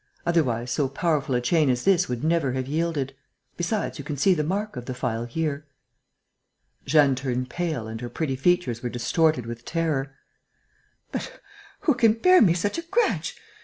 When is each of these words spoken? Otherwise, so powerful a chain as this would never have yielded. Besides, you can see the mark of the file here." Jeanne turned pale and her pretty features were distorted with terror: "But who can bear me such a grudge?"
Otherwise, 0.25 0.71
so 0.71 0.87
powerful 0.89 1.35
a 1.35 1.41
chain 1.41 1.69
as 1.69 1.83
this 1.83 2.09
would 2.09 2.23
never 2.23 2.53
have 2.53 2.65
yielded. 2.65 3.15
Besides, 3.55 3.99
you 3.99 4.03
can 4.03 4.17
see 4.17 4.33
the 4.33 4.43
mark 4.43 4.75
of 4.75 4.87
the 4.87 4.95
file 4.95 5.25
here." 5.25 5.67
Jeanne 6.87 7.13
turned 7.13 7.51
pale 7.51 7.87
and 7.87 8.01
her 8.01 8.09
pretty 8.09 8.35
features 8.35 8.81
were 8.81 8.89
distorted 8.89 9.45
with 9.45 9.63
terror: 9.63 10.15
"But 11.11 11.39
who 11.81 11.93
can 11.93 12.13
bear 12.13 12.41
me 12.41 12.55
such 12.55 12.79
a 12.79 12.81
grudge?" 12.81 13.35